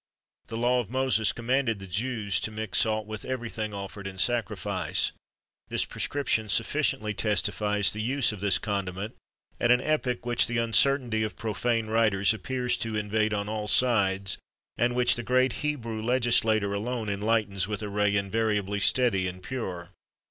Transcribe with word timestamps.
The 0.47 0.57
law 0.57 0.79
of 0.79 0.89
Moses 0.89 1.31
commanded 1.31 1.77
the 1.77 1.85
Jews 1.85 2.39
to 2.39 2.49
mix 2.49 2.79
salt 2.79 3.05
with 3.05 3.23
everything 3.23 3.71
offered 3.71 4.07
in 4.07 4.17
sacrifice.[XXIII 4.17 5.11
2] 5.69 5.69
This 5.69 5.85
prescription 5.85 6.49
sufficiently 6.49 7.13
testifies 7.13 7.93
the 7.93 8.01
use 8.01 8.31
of 8.31 8.39
this 8.39 8.57
condiment 8.57 9.13
at 9.59 9.69
an 9.69 9.79
epoch 9.79 10.25
which 10.25 10.47
the 10.47 10.57
uncertainty 10.57 11.21
of 11.21 11.35
profane 11.35 11.85
writers 11.85 12.33
appears 12.33 12.77
to 12.77 12.95
invade 12.97 13.31
on 13.31 13.47
all 13.47 13.67
sides, 13.67 14.39
and 14.75 14.95
which 14.95 15.13
the 15.13 15.21
great 15.21 15.53
Hebrew 15.61 16.01
legislator 16.01 16.73
alone 16.73 17.07
enlightens 17.07 17.67
with 17.67 17.83
a 17.83 17.87
ray 17.89 18.15
invariably 18.15 18.79
steady 18.79 19.27
and 19.27 19.43
pure. 19.43 19.91